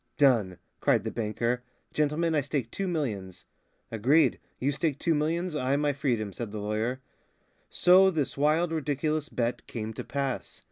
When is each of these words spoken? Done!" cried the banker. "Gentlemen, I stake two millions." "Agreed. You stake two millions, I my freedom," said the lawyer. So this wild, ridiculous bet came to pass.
Done!" 0.17 0.57
cried 0.79 1.03
the 1.03 1.11
banker. 1.11 1.61
"Gentlemen, 1.93 2.33
I 2.33 2.41
stake 2.41 2.71
two 2.71 2.87
millions." 2.87 3.45
"Agreed. 3.91 4.39
You 4.57 4.71
stake 4.71 4.97
two 4.97 5.13
millions, 5.13 5.55
I 5.55 5.75
my 5.75 5.93
freedom," 5.93 6.33
said 6.33 6.51
the 6.51 6.57
lawyer. 6.57 7.01
So 7.69 8.09
this 8.09 8.35
wild, 8.35 8.71
ridiculous 8.71 9.29
bet 9.29 9.67
came 9.67 9.93
to 9.93 10.03
pass. 10.03 10.59